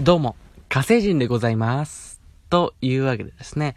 [0.00, 0.36] どうも、
[0.68, 2.20] 火星人でございます。
[2.50, 3.74] というわけでですね、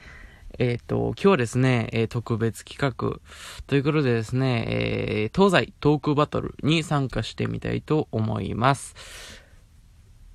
[0.60, 3.20] えっ、と、今日はですね、えー特別企画
[3.66, 8.94] ということでですね、えー東西トークバトルに参加してみたいと思います。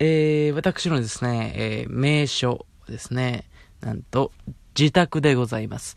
[0.00, 3.44] えー私のですね、えー名所ですね、
[3.80, 4.32] なんと、
[4.76, 5.96] 自宅でございます。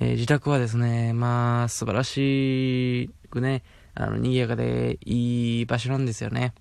[0.00, 3.62] えー自宅はですね、まあ、素晴らしくね、
[3.94, 6.52] あの、賑やかでいい場所なんですよね。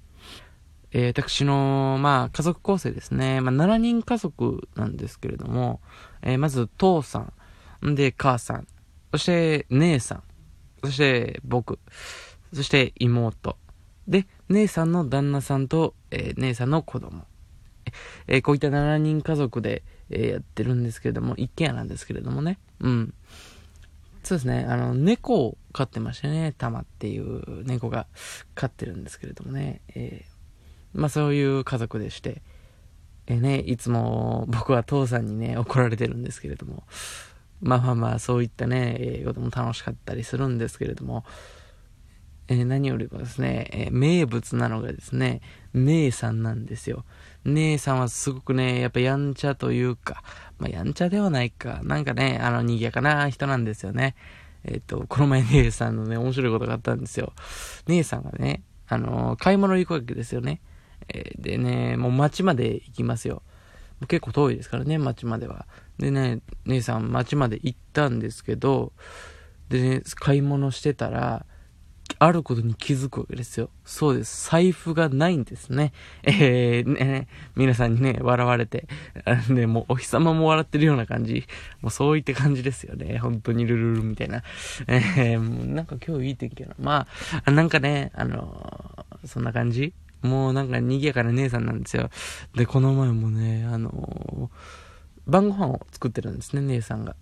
[0.92, 3.42] えー私の、まあ、家族構成ですね。
[3.42, 5.82] まあ、7人家族なんですけれども、
[6.21, 7.25] えーまず、父さ
[7.86, 8.68] ん、で、母さん、
[9.11, 10.24] そして、姉さん、
[10.84, 11.80] そして、僕、
[12.54, 13.58] そして、妹。
[14.08, 17.25] で、姉さんの旦那さんと、えー姉さんの子供。
[18.28, 22.60] えこういった7人家族で、えやってるんですけれども、一軒家なんですけれどもね。
[22.80, 23.14] うん。
[24.24, 28.08] そうですね、あの、猫を飼ってましてね、タマっていう猫が
[28.56, 30.36] 飼ってるんですけれどもね、えー
[30.97, 32.42] まあそういう家族でして、
[33.28, 36.83] えーね、いつも僕は父さんにね、怒られてるんですけれども、
[37.61, 41.23] まあまあまあ、そういったね、えことも楽しかったりするんですけれども、
[42.47, 45.41] え何よりもですね、え名物なのがですね、
[45.73, 47.05] 姉さんなんですよ。
[47.45, 50.23] 姉さんはすごくね、やっぱやんちゃというか、
[50.57, 54.16] まあやんちゃではないか、なんかね、あの、賑やかな人なんですよね。
[54.63, 57.33] えっ、と、この前姉さんのね、面白いことがあったんですよ。
[57.88, 60.61] 姉さんがね、あの買い物行くわけですよね。
[61.09, 63.41] えでね、もう街まで行きますよ。
[64.08, 65.66] 結構遠いですからね、街までは。
[65.97, 68.94] でね、姉さん街まで行ったんですけど、
[69.69, 71.45] でね、買い物してたら、
[72.19, 73.69] あることに気づくわけですよ。
[73.83, 74.50] そうです。
[74.50, 75.91] 財布がないんですね。
[76.23, 78.88] えー、ね、皆さんにね、笑われて、
[79.25, 81.45] あのね、もうお日様も笑ってるような感じ。
[81.81, 83.17] もうそういった感じですよね。
[83.17, 84.41] 本当にルルルみたいな。
[84.88, 86.75] えー、もうなんか今日いい天気やな。
[86.80, 87.08] ま
[87.44, 92.09] あ、なんかね、あのーそんな感じもうなんか賑やかな姉さんなんですよ。
[92.55, 94.87] で、この前もね、あのー
[95.27, 97.15] 晩ご飯を作ってるんですね、姉さんが。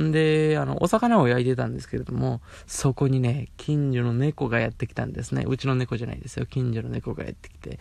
[0.00, 5.44] んで、あの、お魚を焼いてたんですけれども、そこにね、近所の猫がやってきたんですね。
[5.46, 6.46] うちの猫じゃないですよ。
[6.46, 7.78] 近所の猫がやってきて。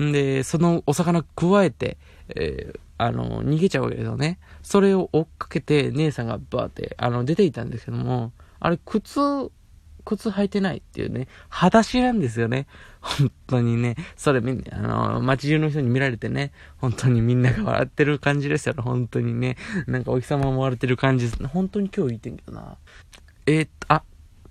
[0.00, 1.96] んで、そのお魚加えて、
[2.34, 4.40] えーあの、逃げちゃうわけですよね。
[4.62, 9.20] それを追っかけて、姉さんがバーって、あの、出ていたんですけども、あれ、靴、
[10.16, 12.66] 靴履いてないっていうね、裸足なんですよね。
[13.00, 14.80] 本当にね、それみんな、あ
[15.14, 19.56] の、街中の人に見られてね、本当にみんなが笑ってる感じですよね、本当にね。
[19.86, 21.46] なんかお日様も笑ってる感じです。
[21.46, 22.76] 本当に今日言いい天気だな。
[23.46, 24.02] えーっと、あ、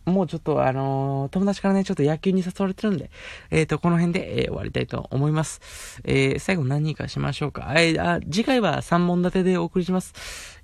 [0.05, 3.09] もうちょっとあのー友達からね、ちょっと野球に誘われてるんで、
[3.51, 5.99] えーっと、この辺で、えー終わりたいと思います。
[6.05, 7.73] えー最後何人かしましょうか。
[7.75, 10.13] えーあ、次回は3本立てでお送りします。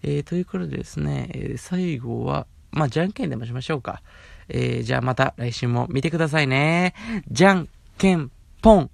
[0.04, 4.02] えーということでですね、えー最後は、まあ、じゃんけんでもしましょうか。
[4.50, 6.94] えーじゃあまた来週も見てくださいね。
[7.30, 8.32] じゃんけん
[8.62, 8.90] ぽん。